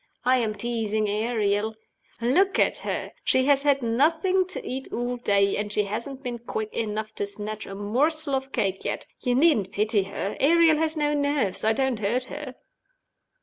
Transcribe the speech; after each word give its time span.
I 0.25 0.37
am 0.39 0.55
teasing 0.55 1.07
Ariel. 1.07 1.75
Look 2.21 2.57
at 2.57 2.77
her! 2.77 3.11
She 3.23 3.45
has 3.45 3.61
had 3.61 3.83
nothing 3.83 4.47
to 4.47 4.67
eat 4.67 4.87
all 4.91 5.17
day, 5.17 5.55
and 5.57 5.71
she 5.71 5.83
hasn't 5.83 6.23
been 6.23 6.39
quick 6.39 6.73
enough 6.73 7.13
to 7.17 7.27
snatch 7.27 7.67
a 7.67 7.75
morsel 7.75 8.33
of 8.33 8.51
cake 8.51 8.83
yet. 8.83 9.05
You 9.21 9.35
needn't 9.35 9.71
pity 9.71 10.05
her. 10.05 10.37
Ariel 10.39 10.77
has 10.77 10.97
no 10.97 11.13
nerves 11.13 11.63
I 11.63 11.73
don't 11.73 11.99
hurt 11.99 12.23
her." 12.33 12.55